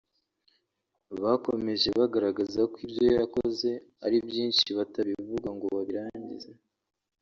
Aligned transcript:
Bakomeje 1.21 1.87
bagaragaza 1.99 2.61
ko 2.71 2.75
ibyo 2.85 3.05
yakoze 3.19 3.69
ari 4.05 4.17
byinshi 4.27 4.67
batabivuga 4.77 5.47
ngo 5.55 5.65
babirangize 5.75 6.51